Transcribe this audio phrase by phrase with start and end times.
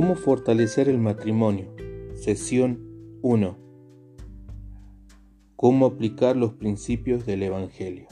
[0.00, 1.74] ¿Cómo fortalecer el matrimonio?
[2.14, 3.58] Sesión 1.
[5.56, 8.08] ¿Cómo aplicar los principios del Evangelio?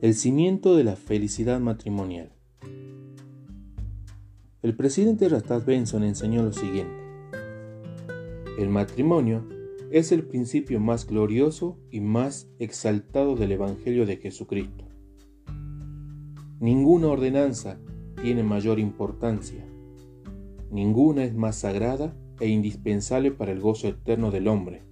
[0.00, 2.32] El cimiento de la felicidad matrimonial.
[4.62, 6.96] El presidente Rastad Benson enseñó lo siguiente.
[8.58, 9.46] El matrimonio
[9.90, 14.87] es el principio más glorioso y más exaltado del Evangelio de Jesucristo.
[16.60, 17.78] Ninguna ordenanza
[18.20, 19.64] tiene mayor importancia.
[20.72, 24.82] Ninguna es más sagrada e indispensable para el gozo eterno del hombre.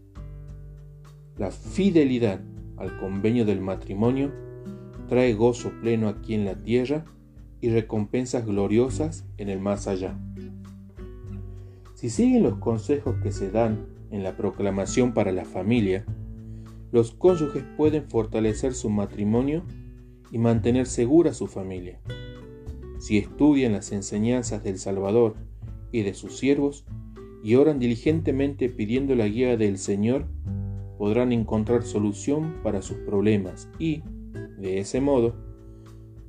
[1.37, 2.41] La fidelidad
[2.77, 4.31] al convenio del matrimonio
[5.09, 7.05] trae gozo pleno aquí en la tierra
[7.61, 10.17] y recompensas gloriosas en el más allá.
[11.95, 16.05] Si siguen los consejos que se dan en la proclamación para la familia,
[16.93, 19.65] los cónyuges pueden fortalecer su matrimonio
[20.31, 22.01] y mantener segura su familia.
[22.99, 25.35] Si estudian las enseñanzas del Salvador
[25.93, 26.85] y de sus siervos
[27.43, 30.27] y oran diligentemente pidiendo la guía del Señor,
[30.99, 34.03] podrán encontrar solución para sus problemas y,
[34.59, 35.35] de ese modo,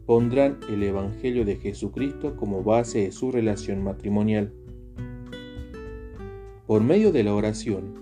[0.06, 4.54] pondrán el Evangelio de Jesucristo como base de su relación matrimonial.
[6.66, 7.94] Por medio de la oración,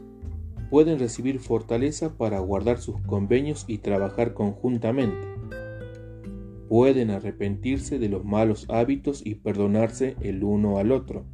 [0.69, 5.34] pueden recibir fortaleza para guardar sus convenios y trabajar conjuntamente
[6.67, 11.25] pueden arrepentirse de los malos hábitos y perdonarse el uno al otro.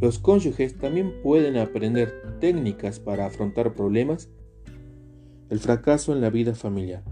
[0.00, 4.28] Los cónyuges también pueden aprender técnicas para afrontar problemas.
[5.48, 7.02] El fracaso en la vida familiar.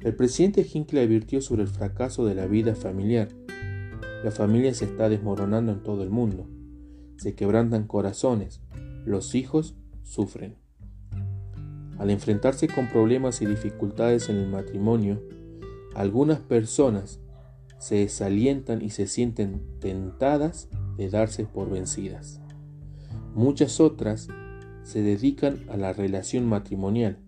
[0.00, 3.28] El presidente Hinckley advirtió sobre el fracaso de la vida familiar.
[4.24, 6.48] La familia se está desmoronando en todo el mundo.
[7.16, 8.62] Se quebrantan corazones.
[9.04, 10.56] Los hijos sufren.
[11.98, 15.20] Al enfrentarse con problemas y dificultades en el matrimonio,
[15.94, 17.20] algunas personas
[17.78, 22.40] se desalientan y se sienten tentadas de darse por vencidas.
[23.34, 24.28] Muchas otras
[24.82, 27.18] se dedican a la relación matrimonial,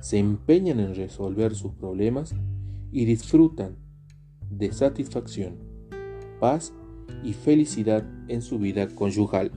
[0.00, 2.34] se empeñan en resolver sus problemas
[2.92, 3.76] y disfrutan
[4.50, 5.56] de satisfacción,
[6.40, 6.72] paz
[7.22, 9.50] y felicidad en su vida conyugal.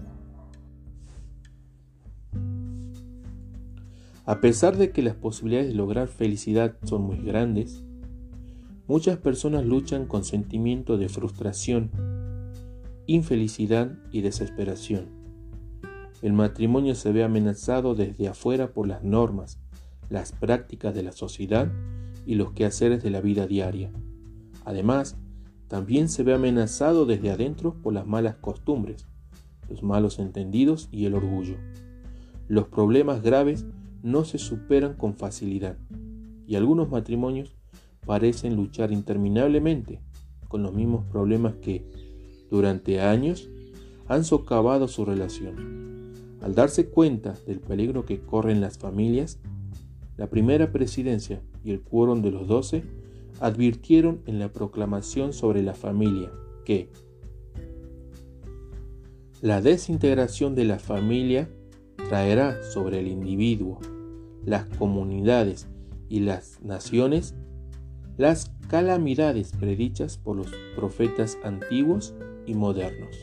[4.26, 7.84] A pesar de que las posibilidades de lograr felicidad son muy grandes,
[8.86, 11.90] Muchas personas luchan con sentimientos de frustración,
[13.08, 15.06] infelicidad y desesperación.
[16.22, 19.58] El matrimonio se ve amenazado desde afuera por las normas,
[20.10, 21.72] las prácticas de la sociedad
[22.26, 23.90] y los quehaceres de la vida diaria.
[24.66, 25.16] Además,
[25.70, 29.08] también se ve amenazado desde adentro por las malas costumbres,
[29.70, 31.56] los malos entendidos y el orgullo.
[32.50, 33.66] Los problemas graves
[34.02, 35.78] no se superan con facilidad
[36.46, 37.56] y algunos matrimonios
[38.06, 40.00] parecen luchar interminablemente
[40.48, 41.84] con los mismos problemas que,
[42.50, 43.50] durante años,
[44.08, 46.14] han socavado su relación.
[46.42, 49.40] Al darse cuenta del peligro que corren las familias,
[50.18, 52.84] la primera presidencia y el quórum de los doce
[53.40, 56.32] advirtieron en la proclamación sobre la familia
[56.66, 56.90] que
[59.42, 61.50] la desintegración de la familia
[62.08, 63.80] traerá sobre el individuo,
[64.46, 65.68] las comunidades
[66.08, 67.36] y las naciones
[68.18, 72.14] las calamidades predichas por los profetas antiguos
[72.46, 73.16] y modernos.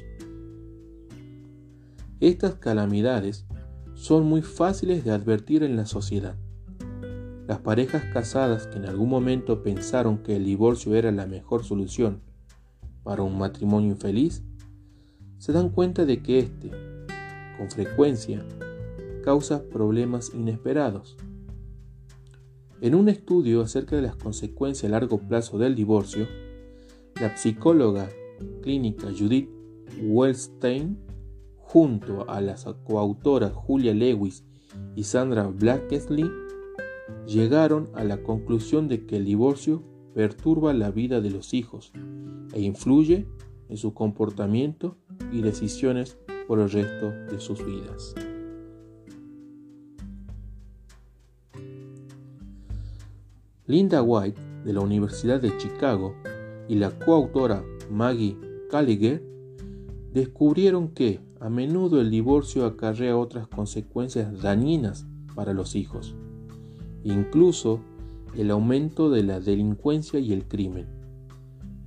[2.18, 3.46] Estas calamidades
[3.94, 6.36] son muy fáciles de advertir en la sociedad.
[7.46, 12.20] Las parejas casadas que en algún momento pensaron que el divorcio era la mejor solución
[13.02, 14.42] para un matrimonio infeliz,
[15.38, 16.70] se dan cuenta de que éste,
[17.56, 18.44] con frecuencia,
[19.24, 21.16] causa problemas inesperados
[22.80, 26.26] en un estudio acerca de las consecuencias a largo plazo del divorcio,
[27.20, 28.08] la psicóloga
[28.62, 29.48] clínica Judith
[30.02, 30.98] Wellstein,
[31.58, 34.44] junto a las coautoras Julia Lewis
[34.96, 36.30] y Sandra Blackesley,
[37.26, 39.82] llegaron a la conclusión de que el divorcio
[40.14, 41.92] perturba la vida de los hijos
[42.52, 43.26] e influye
[43.68, 44.96] en su comportamiento
[45.32, 46.18] y decisiones
[46.48, 48.14] por el resto de sus vidas.
[53.70, 56.16] Linda White, de la Universidad de Chicago,
[56.66, 58.36] y la coautora Maggie
[58.68, 59.22] Calliger
[60.12, 65.06] descubrieron que a menudo el divorcio acarrea otras consecuencias dañinas
[65.36, 66.16] para los hijos,
[67.04, 67.78] incluso
[68.36, 70.88] el aumento de la delincuencia y el crimen,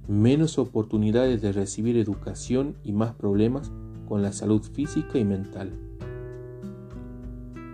[0.08, 3.74] menos oportunidades de recibir educación y más problemas
[4.08, 5.74] con la salud física y mental.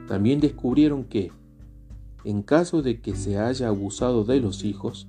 [0.07, 1.31] También descubrieron que
[2.23, 5.07] en caso de que se haya abusado de los hijos,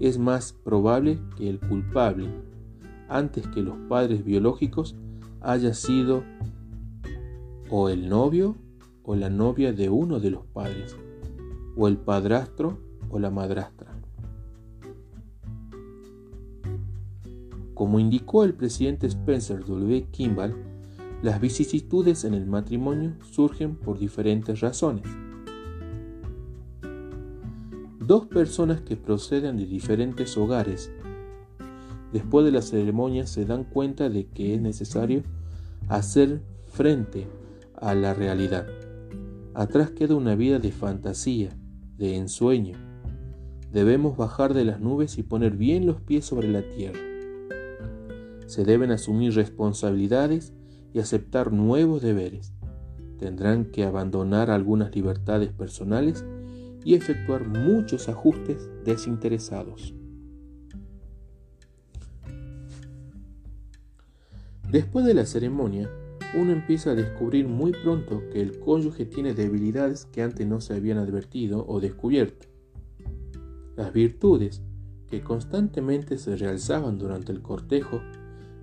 [0.00, 2.28] es más probable que el culpable,
[3.08, 4.96] antes que los padres biológicos,
[5.40, 6.22] haya sido
[7.70, 8.56] o el novio
[9.04, 10.96] o la novia de uno de los padres,
[11.76, 12.78] o el padrastro
[13.10, 13.92] o la madrastra.
[17.74, 20.06] Como indicó el presidente Spencer W.
[20.10, 20.54] Kimball,
[21.22, 25.04] las vicisitudes en el matrimonio surgen por diferentes razones.
[28.12, 30.92] Dos personas que proceden de diferentes hogares,
[32.12, 35.22] después de la ceremonia se dan cuenta de que es necesario
[35.88, 37.26] hacer frente
[37.74, 38.66] a la realidad.
[39.54, 41.56] Atrás queda una vida de fantasía,
[41.96, 42.76] de ensueño.
[43.72, 47.00] Debemos bajar de las nubes y poner bien los pies sobre la tierra.
[48.44, 50.52] Se deben asumir responsabilidades
[50.92, 52.52] y aceptar nuevos deberes.
[53.16, 56.26] Tendrán que abandonar algunas libertades personales
[56.84, 59.94] y efectuar muchos ajustes desinteresados.
[64.70, 65.90] Después de la ceremonia,
[66.34, 70.74] uno empieza a descubrir muy pronto que el cónyuge tiene debilidades que antes no se
[70.74, 72.46] habían advertido o descubierto.
[73.76, 74.62] Las virtudes
[75.08, 78.00] que constantemente se realzaban durante el cortejo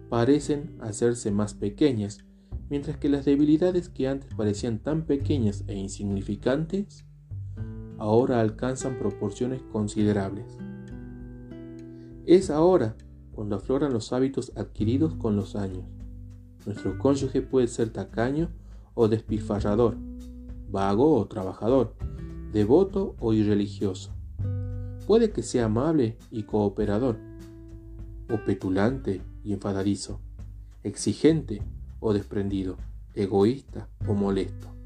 [0.09, 2.25] parecen hacerse más pequeñas,
[2.71, 7.05] mientras que las debilidades que antes parecían tan pequeñas e insignificantes
[7.99, 10.45] ahora alcanzan proporciones considerables.
[12.25, 12.95] Es ahora
[13.33, 15.83] cuando afloran los hábitos adquiridos con los años.
[16.65, 18.49] Nuestro cónyuge puede ser tacaño
[18.93, 19.97] o despilfarrador,
[20.69, 21.95] vago o trabajador,
[22.51, 24.11] devoto o irreligioso.
[25.05, 27.17] Puede que sea amable y cooperador,
[28.31, 30.19] o petulante y enfadadizo,
[30.83, 31.61] exigente
[31.99, 32.77] o desprendido,
[33.15, 34.78] egoísta o molesto.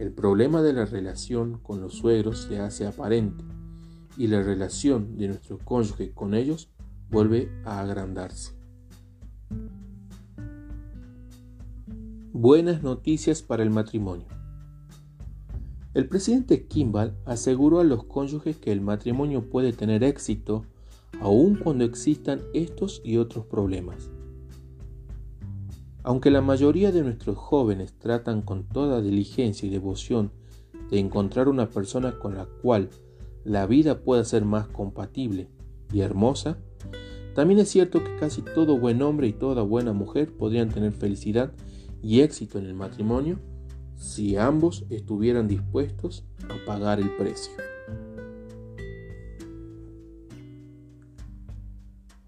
[0.00, 3.44] El problema de la relación con los suegros se hace aparente
[4.16, 6.70] y la relación de nuestro cónyuge con ellos
[7.10, 8.54] vuelve a agrandarse.
[12.32, 14.24] Buenas noticias para el matrimonio.
[15.92, 20.64] El presidente Kimball aseguró a los cónyuges que el matrimonio puede tener éxito
[21.20, 24.10] aun cuando existan estos y otros problemas.
[26.02, 30.32] Aunque la mayoría de nuestros jóvenes tratan con toda diligencia y devoción
[30.90, 32.88] de encontrar una persona con la cual
[33.44, 35.48] la vida pueda ser más compatible
[35.92, 36.58] y hermosa,
[37.34, 41.52] también es cierto que casi todo buen hombre y toda buena mujer podrían tener felicidad
[42.02, 43.38] y éxito en el matrimonio
[43.96, 47.52] si ambos estuvieran dispuestos a pagar el precio.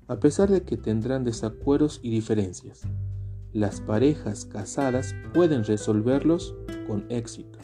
[0.09, 2.83] A pesar de que tendrán desacuerdos y diferencias,
[3.53, 6.55] las parejas casadas pueden resolverlos
[6.87, 7.59] con éxito.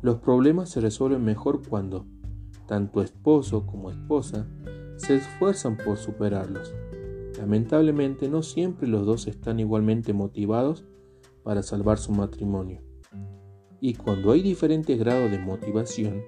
[0.00, 2.06] Los problemas se resuelven mejor cuando
[2.66, 4.46] tanto esposo como esposa
[4.96, 6.72] se esfuerzan por superarlos.
[7.38, 10.84] Lamentablemente no siempre los dos están igualmente motivados
[11.42, 12.80] para salvar su matrimonio.
[13.80, 16.22] Y cuando hay diferentes grados de motivación,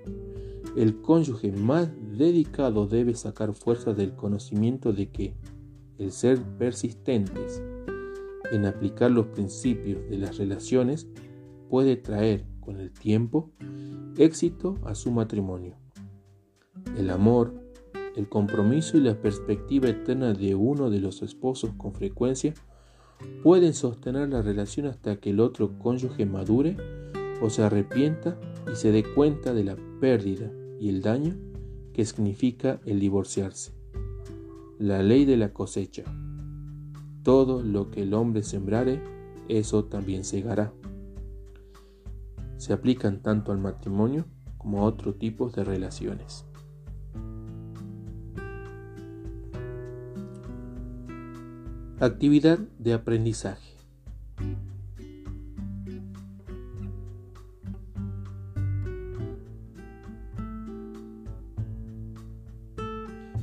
[0.77, 5.37] el cónyuge más dedicado debe sacar fuerza del conocimiento de que
[5.97, 7.63] el ser persistentes
[8.53, 11.07] en aplicar los principios de las relaciones
[11.69, 13.51] puede traer con el tiempo
[14.17, 15.77] éxito a su matrimonio.
[16.97, 17.55] El amor,
[18.17, 22.55] el compromiso y la perspectiva eterna de uno de los esposos con frecuencia
[23.43, 26.77] pueden sostener la relación hasta que el otro cónyuge madure
[27.41, 28.39] o se arrepienta
[28.71, 30.51] y se dé cuenta de la pérdida
[30.81, 31.37] y el daño
[31.93, 33.73] que significa el divorciarse.
[34.79, 36.05] La ley de la cosecha.
[37.27, 39.03] Todo lo que el hombre sembrare,
[39.49, 40.73] eso también segará.
[42.57, 46.47] Se aplican tanto al matrimonio como a otro tipo de relaciones.
[51.99, 53.75] Actividad de aprendizaje.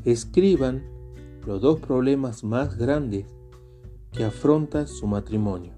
[0.06, 0.84] Escriban
[1.46, 3.26] los dos problemas más grandes
[4.14, 5.74] que afronta su matrimonio.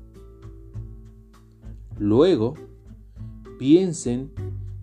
[1.97, 2.53] Luego,
[3.57, 4.31] piensen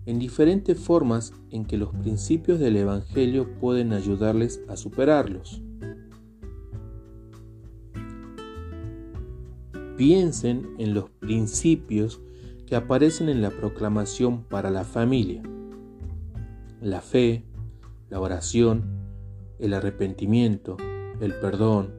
[0.05, 5.61] en diferentes formas en que los principios del Evangelio pueden ayudarles a superarlos.
[9.95, 12.19] Piensen en los principios
[12.65, 15.43] que aparecen en la proclamación para la familia.
[16.81, 17.45] La fe,
[18.09, 18.83] la oración,
[19.59, 20.77] el arrepentimiento,
[21.21, 21.93] el perdón,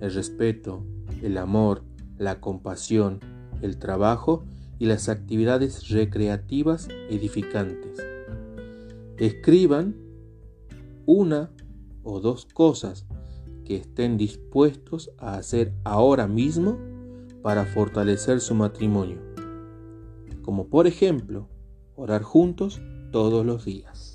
[0.00, 0.84] el respeto,
[1.22, 1.82] el amor,
[2.18, 3.20] la compasión,
[3.62, 4.44] el trabajo
[4.78, 7.98] y las actividades recreativas edificantes.
[9.18, 9.94] Escriban
[11.06, 11.50] una
[12.02, 13.06] o dos cosas
[13.64, 16.78] que estén dispuestos a hacer ahora mismo
[17.42, 19.18] para fortalecer su matrimonio,
[20.42, 21.48] como por ejemplo
[21.94, 22.80] orar juntos
[23.12, 24.09] todos los días.